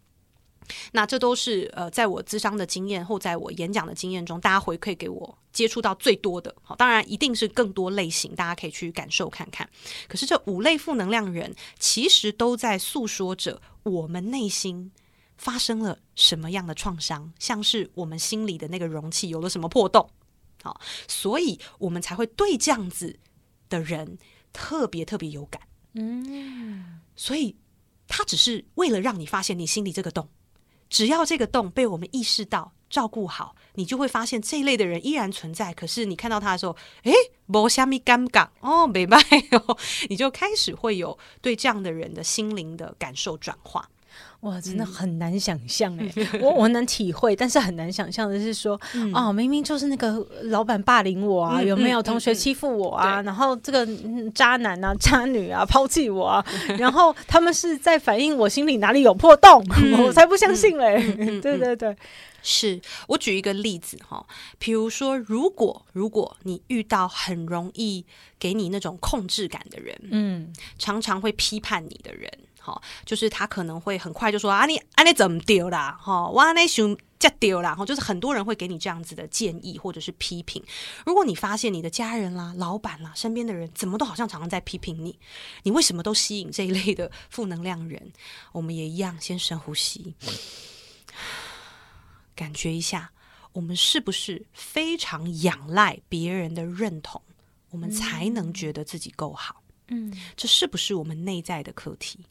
[0.91, 6.55] 那这都是呃，在我咨商的经验或在我演讲的经验中，大家回馈给我接触到最多的。
[6.61, 9.69] 好，当然一定是更多类型，大家可以去感受看看。
[10.07, 14.91] 可是这五类负能量人，其实都在诉说着我们内心。
[15.37, 17.33] 发生了什么样的创伤？
[17.39, 20.09] 像是我们心里的那个容器有了什么破洞？
[20.63, 23.19] 好，所以我们才会对这样子
[23.67, 24.17] 的人
[24.53, 25.61] 特别特别有感。
[25.95, 27.53] 嗯，所以
[28.07, 30.29] 他只是为了让你发现你心里这个洞。
[30.95, 35.73] 只要这个洞被我们意识到、照顾好，你就会发现这一类的人依然存在。
[35.73, 37.11] 可是你看到他的时候，诶，
[37.47, 39.77] 莫虾米尴尬哦，没办哦，
[40.07, 43.89] 你就开始会有对这样的人的心灵的感受转化。
[44.45, 53.23] 哇，真的很难想象哎、欸， 我我能体会，但是很难想象的是说，嗯、哦，明明就是那个老板霸凌我啊，嗯、有没有同学欺负我啊？
[53.23, 53.83] 然后这个
[54.35, 56.45] 渣男啊、 渣女啊抛弃我啊，
[56.77, 61.01] 然后他们是在反映我心里哪里有破洞，嗯、 我才不相信嘞、
[61.41, 61.97] 对对对，
[62.43, 64.23] 是我举一个例子哈，
[64.59, 68.05] 比如说，如果如果你遇到很容易
[68.37, 72.31] 给你那种控制感的人，嗯，常常会批判你的人。
[72.65, 75.95] 好，就是他可能会很快就说啊，你啊你怎么丢啦？
[76.01, 77.75] 哈，哇那熊就丢啦！
[77.75, 80.63] 哈，就是很多人会给你这样子的建议或者是批评。
[81.05, 85.19] 如果你发现你的家人啦、老板啦、身边的人怎么都好像常常在批评你，
[85.61, 88.11] 你为什么都吸引这一类的负能量人？
[88.51, 90.15] 我们也一样，先深呼吸，
[92.35, 93.11] 感觉一下，
[93.53, 97.21] 我们是不是非常仰赖别人的认同，
[97.69, 99.61] 我们才能觉得自己够好？
[99.89, 102.25] 嗯，这是不是我们内在的课题？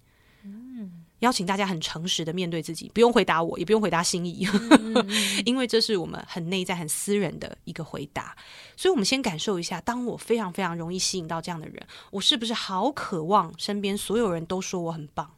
[0.44, 5.07] 嗯，邀请大家很诚实的面对自己，不用回答我，也不用回答心意，嗯、
[5.46, 8.37] 因为这是我们很内在、很私人的一个回答。
[8.76, 15.30] 所以，我们先感受一下，当我非常非常容易吸引到这样的人，我是不是好渴望身边所有人都说我很棒，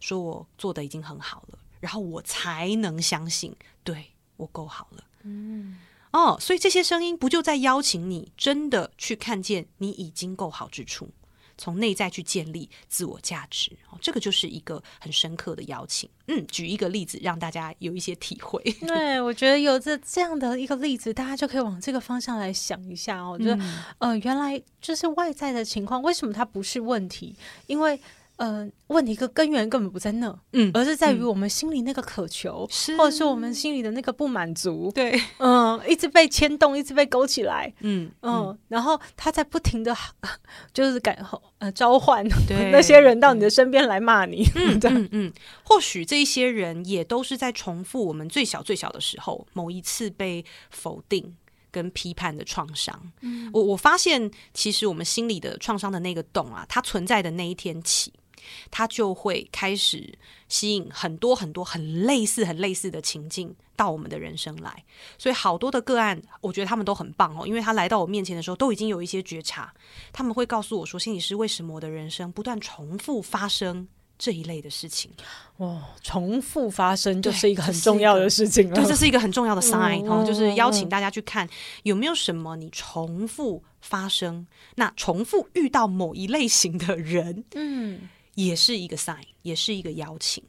[0.00, 5.04] 说我做的已经很好了，然后我才能相信，对，我够好了。
[5.22, 5.78] 嗯，
[6.12, 11.10] 哦，所以这些声音不就在邀请你真的去看见你已经够好之处？
[11.60, 13.70] 从内在去建立自我价值，
[14.00, 16.08] 这个就是一个很深刻的邀请。
[16.28, 18.62] 嗯，举一个例子让大家有一些体会。
[18.80, 23.32] 对，我觉得有这这样的一个例子，大家就可以往这个方向来想一下哦。
[23.32, 27.36] 我觉得，嗯、呃，原来就是外在的情况，为什么它不是问题？
[27.66, 28.00] 因为。
[28.40, 32.96] 呃，问题的根源根本不在那，嗯，而是在于我们心里那个渴求，是。
[32.96, 39.94] 或者是我们心里的那个不满足，对，嗯，一直被牵动，一直被勾起来，嗯嗯，然后他在不停的，
[40.72, 41.22] 就是感
[41.58, 42.26] 呃召唤
[42.72, 51.36] 那些人到你的身边来骂你， 嗯嗯嗯，或许这一些人也都是在重复我们最小最小的时候某一次被否定
[51.70, 53.12] 跟批判的创伤。
[53.20, 58.10] 嗯，我我发现其实我们心里的创伤的那个洞啊，它存在的那一天起。
[58.70, 60.12] 他就会开始
[60.48, 64.84] 吸引很多很多很类似、很类似的情境到我们的人生来，
[65.16, 69.72] 所以好多的个案，我觉得他们都很棒哦，因为他来到我面前的时候，都已经有一些觉察。
[70.12, 75.10] 他们会告诉我说：“心理师，为什么我的人生不断重复发生这一类的事情？”
[75.56, 81.48] 哦，重复发生就是一个很重要的事情了，对，这是一个很重要的 sign 哦，就是邀请大家去看
[81.84, 88.08] 有没有什么你重复发生，那重复遇到某一类型的人，嗯。
[88.34, 90.42] 也是一个 sign，也是一个邀请，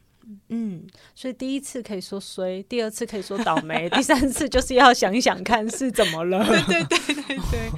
[0.50, 7.72] 嗯，所以第一次可以说衰，第二次可以说倒霉， 第三次就是要想一想看是怎么了，对对对对对。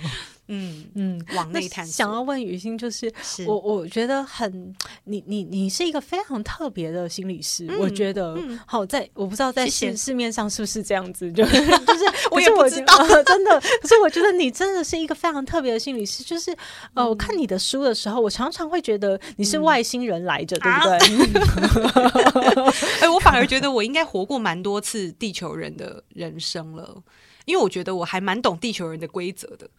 [0.47, 1.93] 嗯嗯，往内探索。
[1.93, 4.75] 想要问雨欣，就是，是我我觉得很，
[5.05, 9.91] 你你你是一个非常特别的心理师，嗯、我觉得，嗯、好在我不知道在市谢。
[9.91, 16.55] 谢市面上是不是这样子，就 就是我也不知道， 真的，可是我觉得你真的是一个非常特别的心理师，就是
[16.93, 22.73] 呃，我看你的书的时候，我常常会觉得你是外星人来着，嗯、对不对？
[23.01, 27.01] 哎，我反而觉得我应该活过蛮多次地球人的人生了，
[27.45, 29.69] 因为我觉得我还蛮懂地球人的规则的。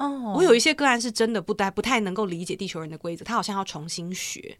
[0.00, 4.56] 哦，我有一些个案是真的不太不太能够理解地球人的规则，他好像要重新学。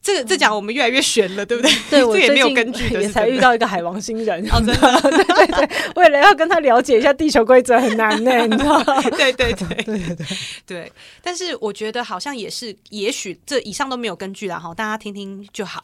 [0.00, 1.72] 这个这讲我们越来越悬了，对不对？
[1.88, 9.00] 对， 我也没有根据的，也才遇到一个海王星人，哦，真的， 对对对，为了要跟他了解一下地球规则很难呢，你知道吗？
[9.16, 9.66] 对对对。
[9.82, 10.26] 对对对。
[10.66, 10.92] 对。
[11.22, 15.80] 但是我觉得好像也是，也许这以上都没有根据啦，哈，大家听听就好。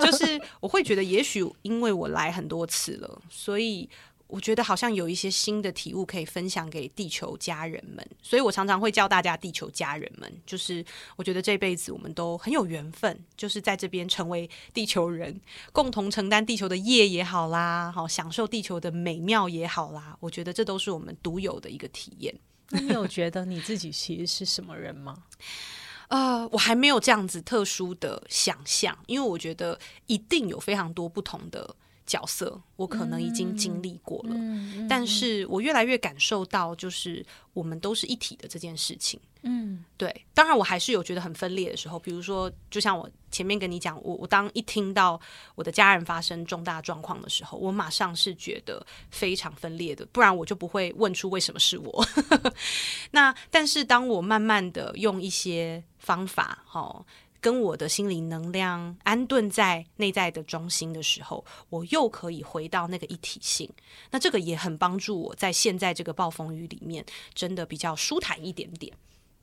[0.00, 3.88] 就是我会觉得，也许因为我来很多次了，所以。
[4.32, 10.32] 我觉得好像有一些新的体悟可以分享给地球家人们，所以我常常会叫大家“地球家人们”。
[10.46, 10.82] 就是
[11.16, 15.38] 我觉得这辈子我们都很有缘分，就是在这边成为地球人，
[15.70, 20.16] 共同承担地球的业也好啦，好享受地球的美妙也好啦。
[20.18, 22.34] 我觉得这都是我们独有的一个体验。
[22.70, 25.24] 那你有觉得你自己其实是什么人吗？
[26.08, 31.76] 呃，我还没有这样子特殊的想象，因为我觉得一定有非常多不同的。
[32.06, 39.20] 角色我可能已经经历过了，嗯，但是我越来越感受到，就是我们都是一体的这件事情。
[39.44, 45.20] 嗯，对，当然我还是有觉得很分裂的时候，比如说，就像我前面跟你讲，我我当一听到
[45.54, 52.06] 我的家人发生重大状况的时候，我马上是觉得非常分裂的，不然我就不会问出为什么是我。
[53.10, 57.04] 那但是当我慢慢的用一些方法，哈。
[57.42, 63.68] 跟我的心灵能量安顿在内在的中心的时候，我又可以回到那个一体性。
[64.12, 68.94] 那这个也很帮助我在现在这个暴风雨里面，真的比较舒坦一点点。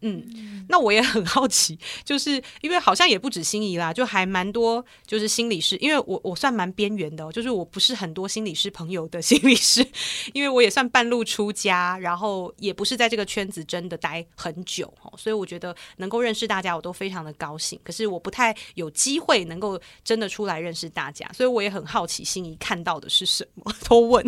[0.01, 9.85] 嗯，那我也很好奇， 就是因为好像也不止心仪啦，就还蛮多就是心理师，因为我我算蛮边缘的哦，就是我不是很多心理师朋友的心理师，
[10.33, 17.79] 因为我也算半路出家，然后也不是在这个圈子真的待很久哦，所以我觉得能够认识大家，我都非常的高兴。
[17.83, 23.73] 可是我不太有机会能够真的出来认识大家，所以我也很好奇，心仪看到的是什么？
[23.89, 24.25] 都问。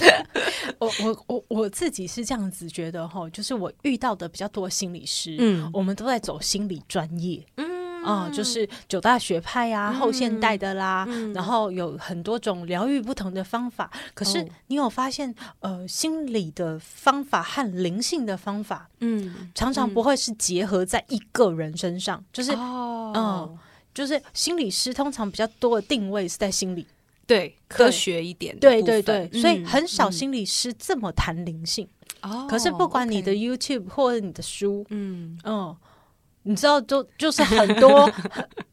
[0.78, 13.90] 我我我我自己是这样子觉得哈，就是我遇到的比较多心理师，嗯，我们都在走心理专业，嗯啊、呃，就是九大学派呀、啊，后现代的啦，嗯、然后有很多种疗愈不同的方法。
[14.14, 23.58] 可是你有发现，呃，心理的方法和灵性的方法，嗯，常常不会是结合在一个人身上，就是嗯、呃，
[23.92, 26.86] 就是心理师通常比较多的定位是在心理。
[27.30, 31.86] 对，科学一点，对对对，所以很少心理师这么谈灵性。
[32.22, 35.38] 哦，可是不管你的 YouTube 或者你的书，嗯。
[35.44, 35.76] 嗯。
[36.44, 38.10] 你知道，就就是很多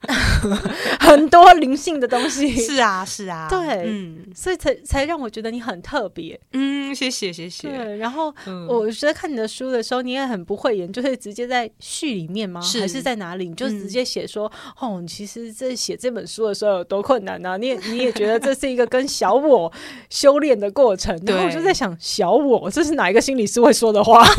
[0.99, 7.67] 很多灵性的东西，是啊，是啊，对，嗯，所以才才让我觉得你很特别，嗯，谢谢，谢谢。
[7.67, 8.33] 对，然后
[8.69, 12.61] 我觉得看你的书的时候，你也很不会演，就是直接在序里面吗？
[12.61, 13.49] 还是在哪里？
[13.49, 14.49] 你就直接写说，
[14.79, 17.57] 哦，其实这写这本书的时候有多困难呢？
[17.57, 19.71] 你也你也觉得这是一个跟小我
[20.09, 24.25] 修炼的过程，然后我就在想，小我这是哪一个心理师会说的话？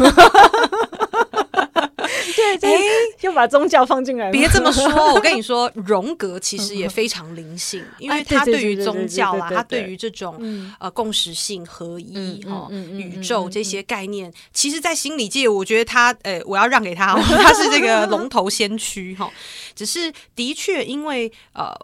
[2.57, 2.81] 对，哎，
[3.21, 4.33] 又把宗教放进来了。
[4.33, 4.85] 别这么说，
[5.15, 10.41] 我跟你说，荣格其实也非常灵性，因为他对于宗教啦，他对于这种
[10.81, 19.31] 呃共识性、合一、哦宇宙这些概念，其实，在心理界，我觉得他，呃，我要让给他， 他是这个龙头先驱哈。
[19.75, 21.75] 只是的确，因为呃。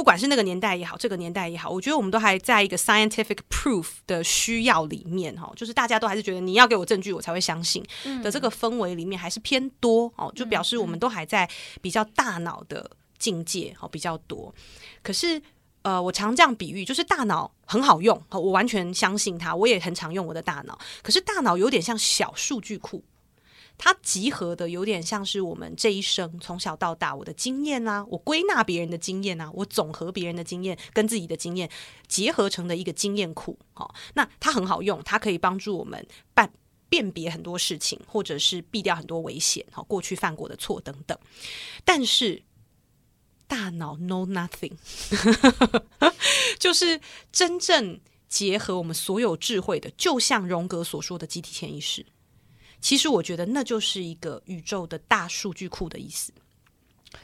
[0.00, 7.84] 不管是那个年代也好，这个年代也好，我觉得我们都还在一个 scientific proof 的需要里面哈，就是大家都还是觉得你要给我证据我才会相信
[8.22, 11.46] 的这个氛围里面还是偏多哦，就表示我们都还在
[11.82, 14.54] 比较大脑的境界哦比较多。
[15.02, 15.38] 可是
[15.82, 20.78] 呃，我常这样比喻，就是大脑很好用，我完全相信它，我也很常用我的大脑。
[21.02, 23.04] 可是大脑有点像小数据库。
[23.82, 31.70] 它集合的有点像是我们这一生从小到大我的经验啊，我归纳别人的经验啊，我总和别人的经验跟自己的经验
[32.06, 33.58] 结合成的一个经验库。
[33.72, 36.52] 好，那它很好用，它可以帮助我们办
[36.90, 39.64] 辨别很多事情，或者是避掉很多危险。
[39.72, 41.18] 好，过去犯过的错等等。
[41.82, 42.42] 但是
[43.46, 44.74] 大脑 know nothing，
[46.60, 47.00] 就是
[47.32, 52.04] 真正结合我们所有智慧的，就像荣格所说的集体潜意识。
[52.80, 56.32] 其实我觉得那就是一个宇宙的大数据库的意思，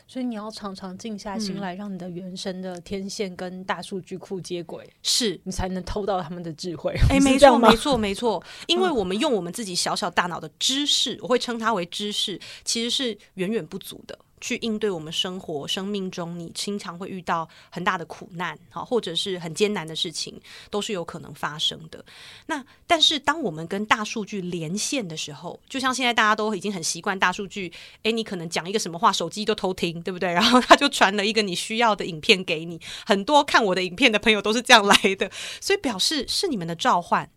[0.07, 5.41] 所以你要常常静下心来，让你的原生的天线跟大数据库接轨，是。
[5.45, 6.93] 你才能偷到他们的智慧。
[7.09, 14.19] 哎， 没错，没错，没错，因为我们用我们自己小小大脑的知识，我会称它为知识，其实是远远不足的。
[14.47, 20.41] 去应对我们生活、生命中你经常会遇到很大的苦难，好，或者是很艰难的事情，
[20.71, 22.05] 都是有可能发生的。
[22.47, 27.73] 那但是当我们跟大数据连线的时候，就像现在大家都已经很习惯大数据，
[28.05, 30.31] 诶，你可能讲一个什么话，手机都偷听，对不对？
[30.33, 32.81] 然后他就传了一个你需要的影片给你。
[33.05, 35.29] 很多看我的影片的朋友都是这样来的，
[35.61, 37.29] 所以表示是你们的召唤，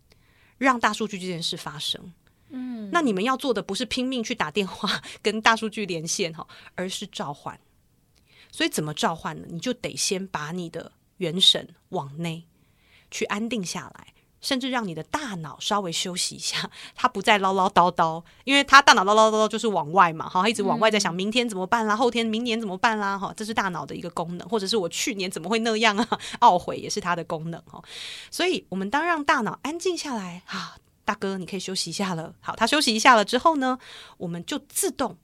[0.58, 2.12] 让大数据这件事发生。
[2.50, 7.58] 嗯，那你们要做的不是拼命去打电话 跟大数据连线哈，而是召唤。
[8.52, 9.46] 所以怎么召唤呢？
[9.48, 12.44] 你就得先把你的元神往内
[13.10, 14.08] 去安定下来。
[14.42, 26.08] 甚至让你的大脑稍微休息一下， 它不再唠唠叨叨，因为它大脑唠唠叨叨就是往外嘛，哈，一直往外在想明天怎么办啦，后天、明年怎么办啦，哈，这是大脑的一个功能，或者是我去年怎么会那样啊，
[26.40, 27.84] 懊悔也是它的功能，哈，
[28.30, 30.78] 所以我们当让大脑安静下来，啊，
[31.10, 33.76] 大哥你可以休息一下了，好，他休息一下了之后呢，
[34.16, 35.18] 我们就自动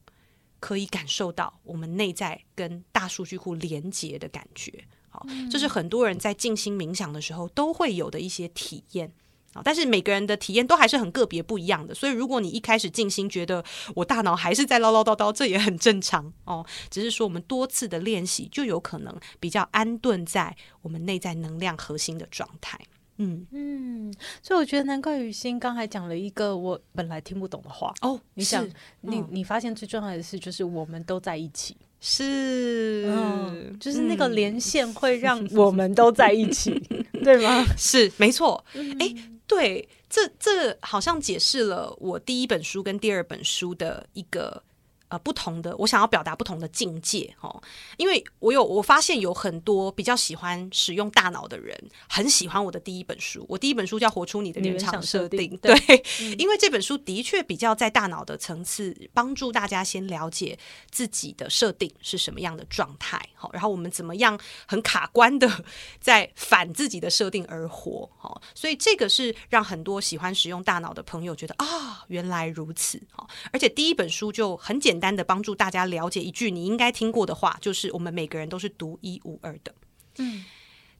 [0.59, 4.85] 可以感受到我们内在跟大数据库连接的感觉。
[5.09, 9.13] 好这是很多人在静心冥想的时候都会有的一些体验
[9.53, 11.95] 啊，但是每个人的体验都还是很个别不一样的。
[11.95, 13.65] 所以，如果你一开始静心觉得
[13.95, 16.67] 我大脑还是在唠唠叨叨，这也很正常哦。
[16.91, 22.77] 只是说我们多次的练习，就有可能比较安顿在我们内在能量核心的状态。
[23.19, 28.21] 嗯嗯，所以我觉得难怪雨欣刚才讲了一个我本来听不懂的话哦。
[28.35, 28.69] 你想，
[29.01, 31.77] 你你发现最重要的事就是我们都在一起。
[32.01, 36.71] 是，嗯，就是那个连线会让 我们都在一起，
[37.25, 37.65] 对吗？
[37.77, 38.63] 是，没错。
[39.01, 39.15] 哎，
[39.47, 44.63] 对，这这好像解释了我第一本书跟第二本书的一个。
[45.09, 47.63] 呃，不同的，我想要表达不同的境界哦，
[47.97, 51.79] 因为我有我发现有很多比较喜欢使用大脑的人，
[52.09, 53.47] 很喜欢我的第一本书。
[53.49, 60.59] 我第一本书叫《活出你的原厂设定》，对，对嗯、因为这本书的确比较在大脑的层次，帮助大家先了解
[60.91, 64.37] 自己的设定是什么样的状态，好，然后我们怎么样
[64.67, 65.49] 很卡关的
[66.03, 74.96] 在反自己的设定而活，好，所以这个是让很多喜欢使用大脑的朋友觉得啊，原来如此，好，而且第一本书就很简单。
[74.97, 79.75] 简单的帮助大家了解一句你应该听过的话，就是我们每个人都是独一无二的。
[80.17, 80.43] 嗯，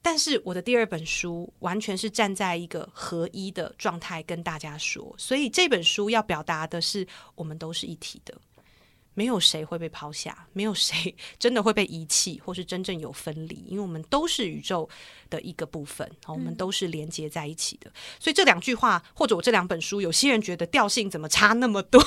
[0.03, 8.35] 但是我的第二本书完全是站在一个合一的状态跟大家说，所以这本书要表达的是我们都是一体的。
[9.15, 14.87] 没有谁会被抛下，没有谁真的会被遗弃，或是真正有分离，因为我们都是宇宙
[15.31, 17.89] 的一个部分，我们都是连接在一起的。
[17.89, 21.99] 嗯、所以这两句话，或者我这两本书，有些人觉得调性怎么差那么多？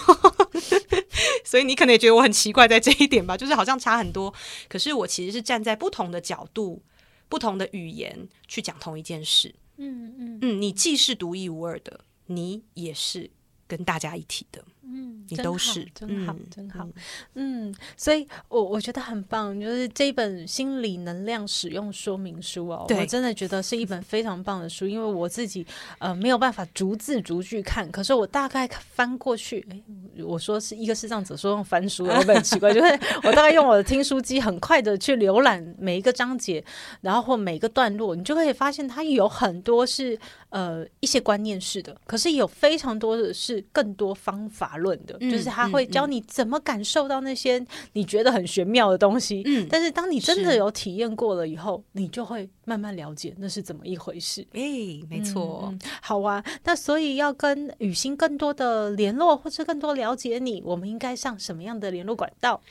[1.46, 4.34] 所以你可能也觉得我很奇怪在这一点吧， 就是好像差很多。
[4.68, 6.82] 可是我其实是站在不同的角度、
[7.28, 9.54] 不同的语言去讲同一件事。
[9.78, 13.30] 嗯嗯嗯，你既是独一无二的，你也是
[13.68, 14.64] 跟大家一体的。
[14.92, 16.88] 嗯，你都是真好，真好，
[17.36, 25.66] 嗯，所以我我觉得很棒，就是这一本心理能量使用说明书哦，我真的觉得是一本非常棒的书，因为我自己
[26.00, 29.80] 呃没有办法逐字逐句看，可是我大概翻过去，哎，
[30.24, 36.64] 我说是一个视障者说用翻书，有点奇怪， 就是我大概用我的听书机很快的去浏览每一个章节，
[37.02, 40.18] 然后或每一个段落，你就可以发现它有很多是
[40.50, 44.70] 呃一些观念式的，可是有非常多的是更多方法。
[44.80, 47.62] 论的，就是他会教你怎么感受到那些
[47.94, 49.42] 你觉得很玄妙的东西。
[49.46, 54.46] 嗯，但是当你真的有体验过了以后，你就会慢慢了解那是怎么一回事。
[54.54, 54.62] 哎，
[55.10, 56.42] 没错，嗯，好啊。
[56.64, 62.62] 那所以要跟雨欣更多的联络，或者更多了解你，我们应该上什么样的联络管道？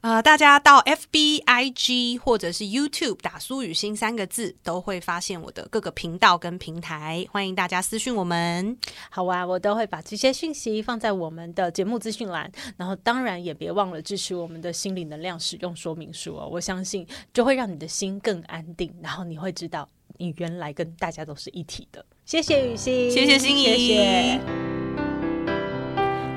[0.00, 7.26] 呃，大家到 FB、IG 或者是 YouTube 打苏雨欣三个字，都会发现我的各个频道跟平台。
[7.32, 8.76] 欢迎大家私讯我们。
[9.10, 12.50] 好啊，我都会把这些讯息放在我们的节目资讯栏。
[12.76, 16.48] 然后，当然也别忘了支持我们的心理能量使用说明书哦。
[16.50, 22.04] 我相信就会让你的心更安定，然后你会知道你原来跟大家都是一体的。
[22.24, 25.07] 谢谢雨欣，谢谢心怡，谢谢。